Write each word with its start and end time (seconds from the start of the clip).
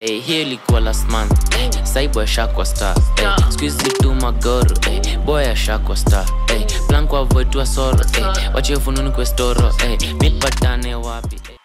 Hey, 0.00 0.20
hiyo 0.20 0.42
ilikuwa 0.42 0.80
last 0.80 1.08
month 1.08 1.54
eh, 1.54 1.60
hey, 1.72 1.84
saibo 1.84 2.20
ashakwa 2.20 2.66
star. 2.66 2.96
Hey, 3.16 3.52
skuizi 3.52 3.88
tu 3.88 4.14
magoro 4.14 4.76
hey, 4.84 5.16
boy 5.16 5.44
star. 5.94 6.26
Eh, 6.48 6.58
hey, 6.58 6.66
plan 6.88 7.08
kwa 7.08 7.20
avoid 7.20 7.50
tu 7.50 7.60
asoro 7.60 8.04
hey, 8.12 8.24
eh, 8.24 8.54
wachie 8.54 8.76
fununi 8.76 9.10
kwestoro 9.10 9.70
hey, 9.70 9.96
mitpatane 10.20 10.94
wapi 10.94 11.40
hey. 11.48 11.56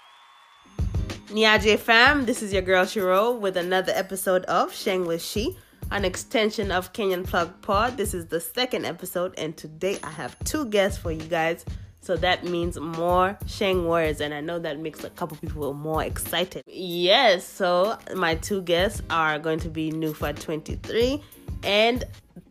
Niaje 1.34 1.78
fam, 1.78 2.26
this 2.26 2.42
is 2.42 2.54
your 2.54 2.64
girl 2.64 2.86
Shiro 2.86 3.32
with 3.32 3.58
another 3.58 3.94
episode 3.98 4.46
of 4.46 4.74
Sheng 4.74 5.08
with 5.08 5.22
She, 5.22 5.58
an 5.90 6.06
extension 6.06 6.72
of 6.72 6.94
Kenyan 6.94 7.24
Plug 7.24 7.50
Pod. 7.62 7.98
This 7.98 8.14
is 8.14 8.26
the 8.28 8.40
second 8.40 8.86
episode, 8.86 9.34
and 9.38 9.58
today 9.58 9.98
I 10.04 10.10
have 10.10 10.38
two 10.46 10.66
guests 10.66 10.98
for 10.98 11.12
you 11.12 11.28
guys. 11.30 11.66
So 12.04 12.18
that 12.18 12.44
means 12.44 12.80
more 12.80 13.38
Sheng 13.46 13.88
words, 13.88 14.22
and 14.22 14.34
I 14.34 14.42
know 14.42 14.58
that 14.58 14.80
makes 14.80 15.04
a 15.04 15.10
couple 15.12 15.38
people 15.38 15.74
more 15.74 16.04
excited. 16.04 16.64
Yes, 16.66 17.48
so 17.48 17.96
my 18.16 18.36
two 18.36 18.64
guests 18.64 19.04
are 19.12 19.38
going 19.38 19.60
to 19.60 19.70
be 19.70 19.92
Nufa23 19.92 21.22
and 21.64 22.04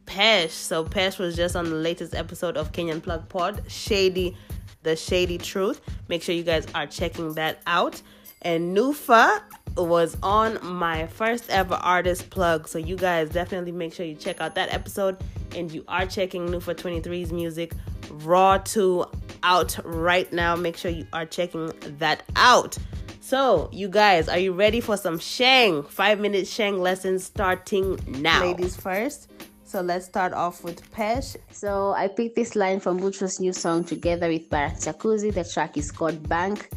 Pesh. 0.07 0.51
So 0.51 0.85
Pesh 0.85 1.19
was 1.19 1.35
just 1.35 1.57
on 1.57 1.65
the 1.65 1.77
latest 1.77 2.15
episode 2.15 2.57
of 2.57 2.71
Kenyan 2.71 3.03
Plug 3.03 3.29
Pod, 3.29 3.63
Shady, 3.69 4.37
the 4.85 4.95
Shady 4.95 5.37
Truth. 5.37 5.81
Make 6.09 6.23
sure 6.23 6.35
you 6.35 6.45
guys 6.45 6.67
are 6.75 6.87
checking 6.87 7.35
that 7.35 7.61
out. 7.67 8.01
And 8.43 8.77
Nufa 8.77 9.43
was 9.77 10.17
on 10.23 10.59
my 10.65 11.07
first 11.07 11.51
ever 11.51 11.75
artist 11.75 12.31
plug. 12.31 12.69
So 12.69 12.79
you 12.79 12.97
guys 12.97 13.31
definitely 13.31 13.73
make 13.73 13.95
sure 13.95 14.07
you 14.07 14.15
check 14.15 14.41
out 14.41 14.55
that 14.55 14.73
episode. 14.73 15.17
And 15.55 15.71
you 15.71 15.85
are 15.89 16.07
checking 16.07 16.47
Nufa 16.47 16.75
23's 16.75 17.33
music, 17.33 17.73
Raw 18.11 18.59
2, 18.59 19.05
out 19.43 19.79
right 19.85 20.33
now. 20.33 20.57
Make 20.57 20.77
sure 20.77 20.91
you 20.91 21.07
are 21.13 21.27
checking 21.27 21.73
that 21.99 22.23
out. 22.37 22.77
So, 23.21 23.69
you 23.73 23.89
guys, 23.89 24.29
are 24.29 24.39
you 24.39 24.53
ready 24.53 24.81
for 24.81 24.97
some 24.97 25.19
Sheng? 25.19 25.85
Five 25.85 26.19
minute 26.19 26.47
Sheng 26.47 26.81
lessons 26.81 27.25
starting 27.25 27.99
now. 28.07 28.41
Ladies 28.41 28.77
first. 28.77 29.31
So 29.65 29.81
let's 29.83 30.05
start 30.05 30.33
off 30.33 30.65
with 30.65 30.91
Pesh. 30.91 31.37
So 31.53 31.93
I 31.93 32.09
picked 32.09 32.35
this 32.35 32.57
line 32.57 32.81
from 32.81 32.99
Butro's 32.99 33.39
new 33.39 33.53
song 33.53 33.85
together 33.85 34.27
with 34.27 34.51
Barak 34.51 34.75
Jacuzzi. 34.75 35.33
The 35.33 35.45
track 35.45 35.77
is 35.77 35.93
called 35.93 36.29
Bank. 36.29 36.71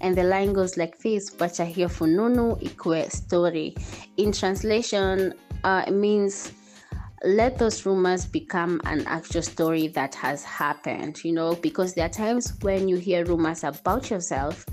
And 0.00 0.16
the 0.16 0.22
line 0.22 0.54
goes 0.54 0.78
like 0.78 0.98
this 1.00 1.28
Bacha 1.28 1.66
here 1.66 1.88
fununu 1.88 2.58
ikwe 2.62 3.10
story. 3.12 3.76
In 4.16 4.32
translation, 4.32 5.34
uh, 5.62 5.84
it 5.86 5.92
means 5.92 6.52
let 7.24 7.58
those 7.58 7.84
rumors 7.84 8.26
become 8.26 8.80
an 8.84 9.04
actual 9.06 9.42
story 9.42 9.88
that 9.88 10.14
has 10.14 10.44
happened, 10.44 11.22
you 11.24 11.32
know, 11.32 11.54
because 11.56 11.94
there 11.94 12.06
are 12.06 12.10
times 12.10 12.54
when 12.62 12.88
you 12.88 12.96
hear 12.96 13.24
rumors 13.24 13.64
about 13.64 14.10
yourself 14.10 14.64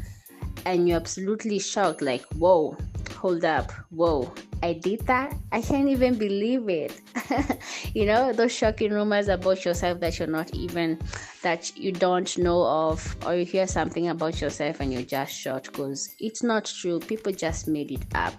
and 0.66 0.88
you're 0.88 0.98
absolutely 0.98 1.60
shocked, 1.60 2.02
like, 2.02 2.24
whoa, 2.34 2.78
hold 3.16 3.46
up, 3.46 3.72
whoa, 3.90 4.32
I 4.62 4.74
did 4.74 5.02
that? 5.02 5.36
I 5.52 5.62
can't 5.62 5.90
even 5.90 6.16
believe 6.16 6.70
it. 6.70 7.02
you 7.94 8.06
know, 8.06 8.34
those 8.34 8.52
shocking 8.52 8.92
rumors 8.92 9.28
about 9.28 9.66
yourself 9.66 10.00
that 10.00 10.18
you're 10.18 10.28
not 10.28 10.54
even, 10.54 11.00
that 11.42 11.76
you 11.78 11.92
don't 11.92 12.36
know 12.38 12.64
of, 12.64 13.16
or 13.26 13.36
you 13.36 13.46
hear 13.46 13.68
something 13.68 14.10
about 14.10 14.42
yourself 14.42 14.80
and 14.80 14.92
you're 14.92 15.02
just 15.02 15.34
shocked 15.34 15.72
because 15.72 16.16
it's 16.20 16.42
not 16.42 16.66
true. 16.66 17.00
People 17.00 17.32
just 17.32 17.68
made 17.68 17.92
it 17.92 18.06
up. 18.16 18.34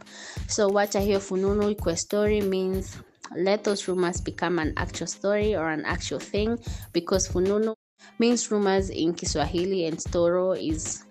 So, 0.49 0.69
what 0.69 0.97
I 0.97 1.01
hear 1.01 1.19
fununu 1.19 1.99
story 1.99 2.41
means 2.41 2.97
let 3.35 3.65
those 3.65 3.89
rumors 3.89 4.21
become 4.21 4.59
an 4.59 4.73
actual 4.77 5.07
story 5.07 5.57
or 5.57 5.69
an 5.71 5.85
actual 5.85 6.19
thing 6.21 6.59
because 6.93 7.29
fununu 7.29 7.75
means 8.19 8.51
rumors 8.51 8.91
in 8.91 9.15
Kiswahili 9.15 9.87
and 9.87 9.99
storo 9.99 10.57
is 10.57 11.05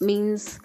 means 0.00 0.58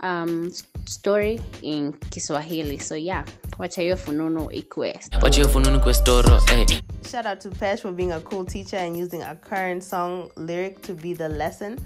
um 0.00 0.52
story 0.86 1.40
in 1.62 1.92
Kiswahili. 2.10 2.78
So 2.78 2.94
yeah, 2.94 3.24
wacha 3.58 3.82
hiyo 3.82 3.96
fununu 3.96 4.50
ikwe. 4.50 5.00
wachie 5.22 5.44
fununi 5.44 5.78
kwestoro 5.78 6.38
hey. 6.38 6.66
Shout 7.10 7.26
out 7.26 7.40
to 7.40 7.50
Pesh 7.50 7.80
for 7.80 7.92
being 7.92 8.12
a 8.12 8.20
cool 8.20 8.44
teacher 8.44 8.78
and 8.78 8.96
using 8.96 9.22
a 9.22 9.36
current 9.36 9.84
song 9.84 10.30
lyric 10.36 10.82
to 10.82 10.94
be 10.94 11.14
the 11.14 11.28
lesson. 11.28 11.78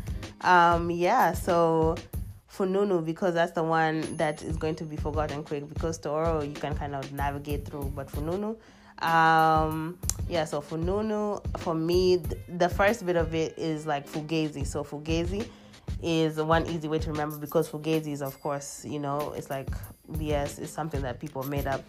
Um, 0.43 0.91
yeah, 0.91 1.35
so 1.35 1.95
Fununu, 2.55 3.05
because 3.05 3.35
that's 3.35 3.53
the 3.53 3.63
one 3.63 4.17
that 4.17 4.43
is 4.43 4.57
going 4.57 4.75
to 4.77 4.85
be 4.85 4.97
forgotten 4.97 5.45
quick, 5.45 5.69
because 5.69 5.99
Toro 5.99 6.43
you 6.43 6.55
can 6.55 6.75
kind 6.75 6.95
of 6.95 7.13
navigate 7.13 7.65
through, 7.65 7.93
but 7.95 8.09
Fununu, 8.09 8.57
um, 9.01 9.99
yeah, 10.29 10.45
so 10.45 10.61
Fununu, 10.61 11.43
for 11.59 11.75
me, 11.75 12.19
th- 12.19 12.41
the 12.49 12.69
first 12.69 13.07
bit 13.07 13.17
of 13.17 13.35
it 13.35 13.59
is 13.59 13.87
like 13.87 14.09
Fugazi. 14.09 14.67
So 14.67 14.85
Fugazi 14.85 15.49
is 16.03 16.37
one 16.37 16.67
easy 16.67 16.89
way 16.89 16.99
to 16.99 17.11
remember 17.11 17.37
because 17.39 17.69
Fugazi 17.69 18.09
is, 18.09 18.23
of 18.23 18.41
course, 18.43 18.85
you 18.85 18.99
know, 18.99 19.33
it's 19.37 19.49
like 19.49 19.71
BS, 20.13 20.59
it's 20.59 20.73
something 20.73 21.03
that 21.03 21.19
people 21.19 21.43
made 21.45 21.67
up. 21.67 21.83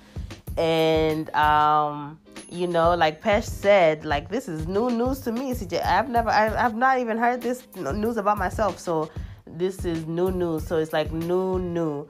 And, 0.58 1.30
um, 1.36 2.20
you 2.50 2.68
know, 2.68 2.96
like 2.96 3.22
Pesh 3.22 3.46
said, 3.46 4.06
like 4.06 4.30
this 4.30 4.48
is 4.48 4.68
new 4.68 4.90
news 4.90 5.20
to 5.22 5.32
me, 5.32 5.54
CJ. 5.54 5.86
I've 5.86 6.10
never, 6.10 6.30
I've, 6.30 6.54
I've 6.54 6.76
not 6.76 7.00
even 7.00 7.18
heard 7.18 7.42
this 7.42 7.66
news 7.76 8.18
about 8.18 8.38
myself. 8.38 8.80
So 8.80 9.10
this 9.58 9.86
is 9.86 10.06
new 10.08 10.32
news. 10.32 10.66
So 10.68 10.78
it's 10.78 10.94
like 10.94 11.12
new, 11.12 11.60
new. 11.60 12.08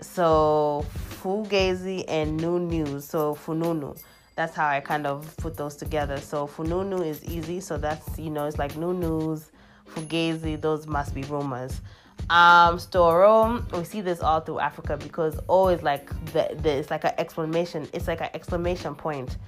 So 0.00 0.84
Fugazi 1.22 2.04
and 2.08 2.36
new 2.36 2.58
news. 2.58 3.04
So 3.04 3.34
Fununu. 3.34 4.00
That's 4.34 4.54
how 4.54 4.68
I 4.68 4.80
kind 4.80 5.06
of 5.06 5.36
put 5.38 5.56
those 5.56 5.74
together. 5.76 6.18
So 6.18 6.46
Fununu 6.46 7.04
is 7.04 7.24
easy. 7.24 7.60
So 7.60 7.76
that's, 7.76 8.18
you 8.18 8.30
know, 8.30 8.46
it's 8.46 8.58
like 8.58 8.76
new 8.76 8.94
news. 8.94 9.50
Fugazi, 9.88 10.60
those 10.60 10.86
must 10.86 11.14
be 11.14 11.22
rumors. 11.22 11.80
Um, 12.30 12.76
Storo, 12.76 13.72
we 13.72 13.84
see 13.84 14.02
this 14.02 14.20
all 14.20 14.40
through 14.40 14.60
Africa 14.60 14.98
because 14.98 15.40
O 15.48 15.68
is 15.68 15.82
like 15.82 16.08
the, 16.32 16.54
the 16.60 16.72
it's 16.72 16.90
like 16.90 17.04
an 17.04 17.14
exclamation, 17.16 17.88
it's 17.94 18.06
like 18.06 18.20
an 18.20 18.28
exclamation 18.34 18.94
point. 18.94 19.38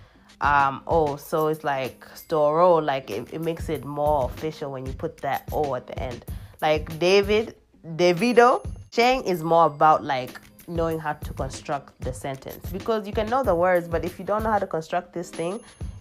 Um, 0.41 0.83
oh, 0.87 1.17
so 1.17 1.49
it's 1.49 1.63
like 1.63 2.07
Storo, 2.15 2.83
like 2.83 3.11
it, 3.11 3.35
it 3.35 3.43
makes 3.43 3.69
it 3.69 3.85
more 3.85 4.25
official 4.25 4.73
when 4.73 4.87
you 4.87 4.95
put 4.95 5.19
that 5.19 5.47
O 5.53 5.75
at 5.75 5.87
the 5.89 5.99
end. 5.99 6.25
Like 6.63 6.99
David, 6.99 7.55
Davido, 7.97 8.65
Sheng 8.93 9.25
is 9.25 9.43
more 9.43 9.67
about 9.67 10.05
like 10.05 10.41
knowing 10.69 10.99
how 10.99 11.15
to 11.15 11.33
construct 11.33 12.01
the 12.01 12.13
sentence 12.13 12.71
because 12.71 13.07
you 13.07 13.13
can 13.13 13.29
know 13.29 13.43
the 13.43 13.55
words, 13.55 13.89
but 13.89 14.05
if 14.05 14.19
you 14.19 14.25
don't 14.25 14.43
know 14.43 14.51
how 14.51 14.59
to 14.59 14.67
construct 14.67 15.13
this 15.13 15.31
thing, 15.31 15.61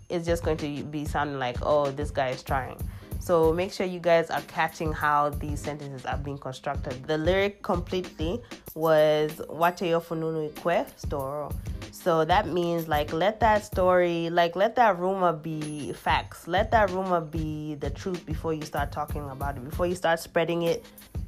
it's 0.10 0.26
just 0.26 0.44
going 0.44 0.58
to 0.58 0.84
be 0.84 1.06
sounding 1.06 1.40
like, 1.40 1.58
oh, 1.62 1.92
this 1.92 2.12
guy 2.12 2.30
is 2.30 2.44
trying. 2.44 2.78
So 3.20 3.54
make 3.54 3.72
sure 3.72 3.86
you 3.86 4.00
guys 4.00 4.30
are 4.30 4.42
catching 4.42 4.92
how 4.92 5.30
these 5.30 5.60
sentences 5.60 6.06
are 6.06 6.18
being 6.18 6.38
constructed. 6.38 7.06
The 7.06 7.18
lyric 7.18 7.62
completely 7.62 8.42
was 8.76 9.34
Wateyo 9.50 10.02
fununu 10.02 10.50
ikwe 10.52 10.86
storo. 10.98 11.54
So 12.02 12.24
that 12.24 12.48
means 12.48 12.88
like 12.88 13.12
let 13.12 13.42
that 13.42 13.66
story, 13.66 14.30
like 14.30 14.56
let 14.56 14.78
that 14.78 14.98
rumor 14.98 15.34
be 15.34 15.92
facts. 15.92 16.48
Let 16.48 16.72
that 16.72 16.92
rumor 16.92 17.20
be 17.20 17.76
the 17.76 17.90
truth 17.90 18.26
before 18.26 18.54
you 18.54 18.62
start 18.62 18.94
talking 18.94 19.30
about 19.30 19.58
it. 19.58 19.70
Before 19.70 19.86
you 19.86 19.96
start 19.96 20.22
spreading 20.22 20.62
it, 20.62 20.86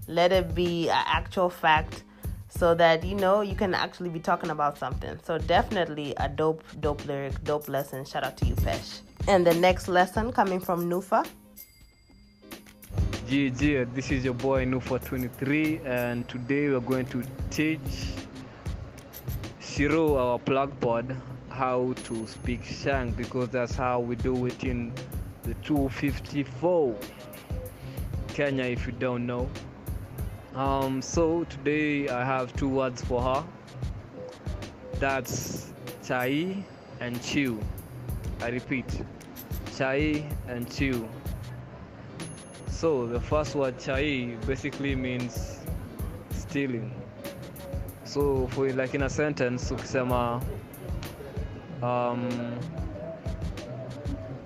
let 0.08 0.32
it 0.32 0.56
be 0.56 0.90
an 0.90 1.04
actual 1.06 1.50
fact 1.50 2.04
so 2.48 2.74
that 2.76 3.04
you 3.04 3.16
know 3.16 3.42
you 3.42 3.54
can 3.54 3.74
actually 3.74 4.10
be 4.10 4.20
talking 4.20 4.50
about 4.50 4.78
something. 4.78 5.20
So 5.24 5.38
definitely 5.38 6.14
a 6.16 6.30
dope, 6.30 6.64
dope 6.80 7.06
lyric, 7.06 7.44
dope 7.44 7.68
lesson. 7.68 8.06
Shout 8.06 8.24
out 8.24 8.38
to 8.38 8.46
you, 8.46 8.56
Pesh. 8.56 9.02
And 9.28 9.46
the 9.46 9.54
next 9.54 9.90
lesson 9.90 10.32
coming 10.32 10.62
from 10.62 10.90
Nufa. 10.90 11.28
GG, 13.28 13.94
this 13.94 14.10
is 14.10 14.24
your 14.24 14.34
boy 14.36 14.66
Nufa23, 14.66 15.86
and 15.86 16.28
today 16.30 16.70
we're 16.70 16.80
going 16.80 17.06
to 17.08 17.24
teach 17.50 17.80
Shiro, 19.72 20.18
our 20.18 20.38
pod, 20.38 21.16
how 21.48 21.94
to 22.04 22.28
speak 22.28 22.62
Sheng 22.66 23.12
because 23.12 23.48
that's 23.48 23.74
how 23.74 24.02
we 24.02 24.18
do 24.18 24.46
it 24.46 24.66
in 24.66 24.92
the 25.44 25.54
254 25.64 26.94
Kenya, 28.28 28.66
if 28.66 28.86
you 28.86 28.92
don't 28.92 29.26
know. 29.26 29.50
Um, 30.56 31.02
so 31.02 31.46
today 31.46 32.10
I 32.10 32.26
have 32.26 32.54
two 32.58 32.68
words 32.68 33.02
for 33.02 33.22
her 33.22 33.46
that's 35.00 35.72
chai 36.06 36.66
and 37.00 37.24
chew. 37.24 37.58
I 38.42 38.50
repeat, 38.50 39.06
chai 39.78 40.30
and 40.50 40.70
chew. 40.70 41.08
So 42.68 43.08
the 43.08 43.22
first 43.22 43.56
word 43.56 43.80
chai 43.80 44.36
basically 44.46 44.96
means 44.96 45.60
stealing. 46.32 47.01
So 48.12 48.46
for 48.52 48.68
like 48.74 48.94
in 48.94 49.04
a 49.04 49.10
sentence 49.10 49.72
ukisema 49.74 50.42
um, 51.82 52.30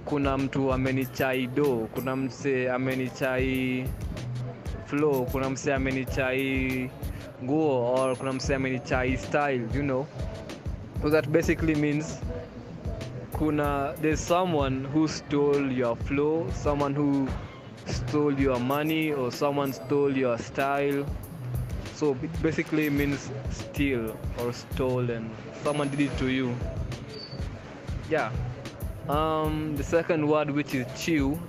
kuna 0.06 0.38
mtu 0.38 0.74
amenichai 0.74 1.48
do, 1.48 1.88
kuna 1.94 2.16
mse 2.16 2.72
amenichai 2.72 3.86
flow, 4.86 5.26
kuna 5.26 5.50
mse 5.50 5.74
amenichai 5.74 6.90
nguo 7.44 7.94
or 7.94 8.16
kuna 8.18 8.34
mse 8.34 8.56
amenichai 8.56 9.18
style, 9.18 9.62
you 9.76 9.82
know. 9.84 10.06
So 11.02 11.10
that 11.10 11.28
basically 11.30 11.76
means 11.76 12.22
kuna 13.38 13.94
there's 14.02 14.28
someone 14.28 14.86
who 14.94 15.08
stole 15.08 15.72
your 15.72 15.96
flow, 15.96 16.48
someone 16.64 16.94
who 16.94 17.28
stole 17.88 18.40
your 18.42 18.60
money 18.60 19.12
or 19.12 19.32
someone 19.32 19.74
stole 19.74 20.18
your 20.18 20.38
style 20.38 21.06
So 21.96 22.14
b- 22.14 22.30
basically 22.42 22.90
means 22.90 23.32
steal 23.52 24.18
or 24.40 24.52
stolen. 24.52 25.32
Someone 25.64 25.90
did 25.90 26.02
it 26.02 26.18
to 26.18 26.28
you. 26.28 26.56
Yeah. 28.10 28.32
Um, 29.08 29.76
the 29.78 29.84
second 29.84 30.28
word, 30.28 30.52
which 30.52 30.76
is 30.76 30.86
chew, 31.00 31.40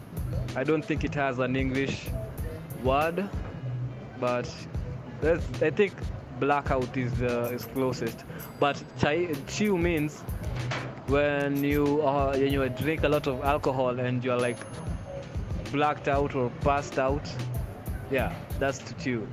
I 0.54 0.62
don't 0.62 0.84
think 0.84 1.04
it 1.04 1.14
has 1.14 1.38
an 1.38 1.56
English 1.56 2.08
word, 2.84 3.28
but 4.20 4.48
I 5.22 5.70
think 5.70 5.92
blackout 6.38 6.96
is 6.96 7.12
uh, 7.20 7.50
is 7.52 7.64
closest. 7.64 8.24
But 8.60 8.82
chai, 9.00 9.34
chew 9.48 9.76
means 9.76 10.20
when 11.08 11.64
you 11.64 12.02
uh, 12.02 12.36
when 12.36 12.52
you 12.52 12.68
drink 12.68 13.04
a 13.04 13.08
lot 13.08 13.26
of 13.26 13.42
alcohol 13.42 13.98
and 13.98 14.24
you're 14.24 14.38
like 14.38 14.58
blacked 15.72 16.08
out 16.08 16.34
or 16.34 16.50
passed 16.60 16.98
out. 16.98 17.28
Yeah, 18.10 18.32
that's 18.58 18.78
to 18.78 18.94
chew. 18.94 19.26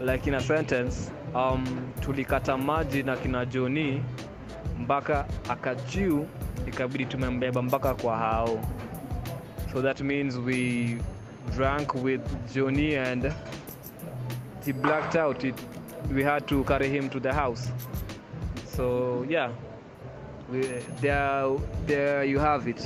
Like 0.00 0.26
in 0.26 0.34
a 0.34 0.40
sentence, 0.40 1.10
um, 1.34 1.92
tulikata 2.00 2.56
maji 2.58 3.02
na 3.02 3.16
kina 3.16 3.46
Joni 3.46 4.02
mpaka 4.78 5.26
akachiu 5.48 6.26
ikabidi 6.68 7.04
tumembeba 7.06 7.62
mpaka 7.62 7.94
kwa 7.94 8.16
hao. 8.16 8.60
So 9.72 9.82
that 9.82 10.00
means 10.00 10.36
we 10.36 10.98
drank 11.56 11.94
with 11.94 12.20
Johnny 12.54 12.96
and 12.96 13.32
he 14.64 14.72
blacked 14.72 15.16
out. 15.16 15.44
It, 15.44 15.54
we 16.12 16.22
had 16.22 16.46
to 16.48 16.64
carry 16.64 16.88
him 16.88 17.08
to 17.10 17.20
the 17.20 17.32
house. 17.32 17.70
So 18.76 19.24
yeah, 19.28 19.50
we, 20.50 20.60
there, 21.00 21.56
there 21.86 22.24
you 22.24 22.38
have 22.38 22.68
it. 22.68 22.80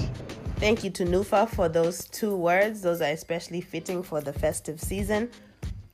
Thank 0.56 0.82
you 0.82 0.90
to 0.90 1.04
Nufa 1.04 1.48
for 1.48 1.68
those 1.68 2.08
two 2.08 2.34
words. 2.36 2.80
Those 2.80 3.00
are 3.00 3.12
especially 3.12 3.60
fitting 3.60 4.02
for 4.02 4.20
the 4.20 4.32
festive 4.32 4.80
season, 4.80 5.30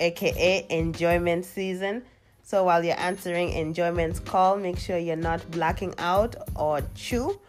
aka 0.00 0.67
enjoyment 0.70 1.44
season. 1.44 2.02
So 2.43 2.64
while 2.64 2.85
you're 2.85 3.00
answering 3.00 3.52
enjoyment's 3.52 4.20
call, 4.20 4.56
make 4.56 4.79
sure 4.79 4.99
you're 4.99 5.17
not 5.17 5.50
blacking 5.50 5.94
out 5.99 6.37
or 6.55 6.82
chew, 6.94 7.41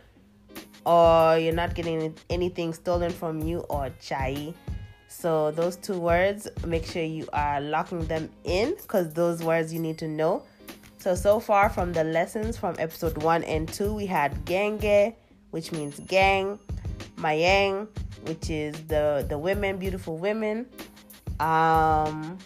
or 0.85 1.37
you're 1.37 1.53
not 1.53 1.75
getting 1.75 2.15
anything 2.29 2.73
stolen 2.73 3.11
from 3.11 3.41
you 3.41 3.59
or 3.69 3.91
chai. 4.01 4.53
So 5.07 5.51
those 5.51 5.75
two 5.75 5.99
words, 5.99 6.47
make 6.65 6.85
sure 6.85 7.03
you 7.03 7.27
are 7.33 7.59
locking 7.61 8.05
them 8.05 8.29
in 8.43 8.75
because 8.75 9.13
those 9.13 9.43
words 9.43 9.73
you 9.73 9.79
need 9.79 9.97
to 9.99 10.07
know. 10.07 10.43
So 10.97 11.13
so 11.15 11.39
far 11.39 11.69
from 11.69 11.93
the 11.93 12.03
lessons 12.03 12.57
from 12.57 12.75
episode 12.79 13.21
one 13.21 13.43
and 13.43 13.71
two, 13.71 13.93
we 13.93 14.05
had 14.05 14.45
genge, 14.45 15.13
which 15.51 15.71
means 15.71 15.99
gang, 15.99 16.57
mayang, 17.17 17.87
which 18.23 18.49
is 18.49 18.75
the 18.87 19.25
the 19.27 19.37
women, 19.37 19.77
beautiful 19.77 20.17
women, 20.17 20.65
um, 21.39 22.37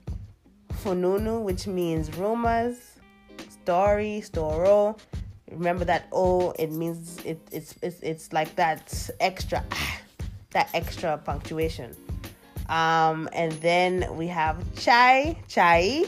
fununu, 0.84 1.42
which 1.42 1.68
means 1.68 2.16
rumors, 2.16 2.78
story, 3.50 4.22
storo. 4.26 4.98
Remember 5.52 5.86
that 5.86 6.08
o? 6.12 6.52
It 6.52 6.72
means 6.72 7.24
it, 7.26 7.40
it's 7.52 7.76
it's 7.82 8.00
it's 8.02 8.34
like 8.34 8.56
that 8.56 9.10
extra, 9.20 9.64
that 10.52 10.70
extra 10.74 11.18
punctuation. 11.18 11.96
Um, 12.70 13.28
and 13.34 13.52
then 13.54 14.16
we 14.16 14.28
have 14.28 14.64
chai, 14.76 15.36
chai, 15.48 16.06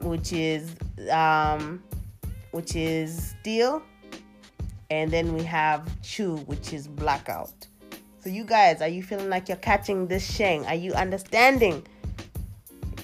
which 0.00 0.32
is 0.32 0.70
um, 1.10 1.82
which 2.52 2.76
is 2.76 3.34
steel, 3.40 3.82
and 4.90 5.10
then 5.10 5.34
we 5.34 5.42
have 5.42 5.82
chu, 6.02 6.36
which 6.46 6.72
is 6.72 6.86
blackout. 6.86 7.66
So 8.24 8.30
you 8.30 8.44
guys, 8.44 8.80
are 8.80 8.88
you 8.88 9.02
feeling 9.02 9.28
like 9.28 9.50
you're 9.50 9.58
catching 9.58 10.06
this 10.06 10.24
sheng? 10.24 10.64
Are 10.64 10.74
you 10.74 10.94
understanding? 10.94 11.86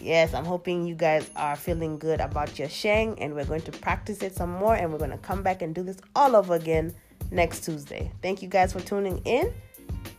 Yes, 0.01 0.33
I'm 0.33 0.47
hoping 0.47 0.87
you 0.87 0.95
guys 0.95 1.31
are 1.37 1.57
feeling 1.57 1.99
good 1.99 2.23
about 2.23 2.59
your 2.59 2.71
sheng, 2.71 3.21
and 3.21 3.35
we're 3.35 3.45
going 3.45 3.61
to 3.61 3.71
practice 3.71 4.23
it 4.23 4.35
some 4.35 4.49
more, 4.49 4.77
and 4.77 4.91
we're 4.91 4.97
going 4.99 5.11
to 5.11 5.19
come 5.19 5.43
back 5.43 5.61
and 5.61 5.75
do 5.75 5.83
this 5.83 5.99
all 6.17 6.35
over 6.35 6.55
again 6.55 6.95
next 7.31 7.67
Tuesday. 7.67 8.11
Thank 8.23 8.41
you 8.41 8.49
guys 8.49 8.73
for 8.73 8.81
tuning 8.81 9.19
in. 9.27 9.53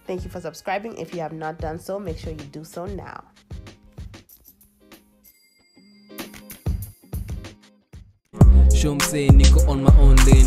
Thank 0.06 0.24
you 0.24 0.30
for 0.30 0.40
subscribing. 0.40 0.96
If 1.00 1.16
you 1.16 1.22
have 1.22 1.34
not 1.34 1.58
done 1.58 1.80
so, 1.80 1.98
make 1.98 2.20
sure 2.20 2.34
you 2.34 2.38
do 2.52 2.64
so 2.64 2.86
now. 2.86 3.24
Show 8.72 8.96
msee 8.96 9.30
niko 9.30 9.68
on 9.68 9.84
my 9.84 9.98
own 9.98 10.16
lane 10.26 10.46